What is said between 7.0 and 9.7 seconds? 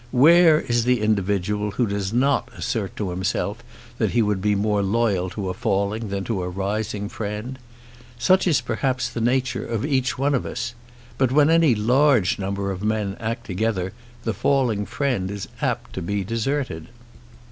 friend? Such is perhaps the nature